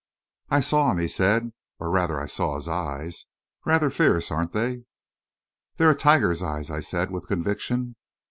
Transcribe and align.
"I 0.49 0.61
saw 0.61 0.89
him," 0.91 0.97
he 0.97 1.07
said. 1.07 1.53
"Or, 1.79 1.91
rather, 1.91 2.19
I 2.19 2.25
saw 2.25 2.55
his 2.55 2.67
eyes. 2.67 3.27
Rather 3.67 3.91
fierce, 3.91 4.31
aren't 4.31 4.51
they?" 4.51 4.85
"They're 5.77 5.91
a 5.91 5.95
tiger's 5.95 6.41
eyes," 6.41 6.71
I 6.71 6.79
said, 6.79 7.11
with 7.11 7.27
conviction. 7.27 7.95